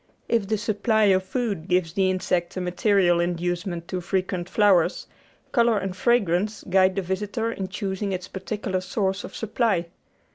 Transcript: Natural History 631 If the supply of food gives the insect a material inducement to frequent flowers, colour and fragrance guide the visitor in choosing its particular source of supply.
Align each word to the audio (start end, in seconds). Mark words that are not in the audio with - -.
Natural 0.27 0.39
History 0.49 0.57
631 0.57 0.57
If 0.57 0.57
the 0.57 0.65
supply 0.65 1.03
of 1.13 1.29
food 1.29 1.67
gives 1.67 1.93
the 1.93 2.09
insect 2.09 2.57
a 2.57 2.59
material 2.61 3.19
inducement 3.19 3.87
to 3.89 4.01
frequent 4.01 4.49
flowers, 4.49 5.05
colour 5.51 5.77
and 5.77 5.95
fragrance 5.95 6.63
guide 6.67 6.95
the 6.95 7.03
visitor 7.03 7.51
in 7.51 7.67
choosing 7.67 8.11
its 8.11 8.27
particular 8.27 8.81
source 8.81 9.23
of 9.23 9.35
supply. 9.35 9.85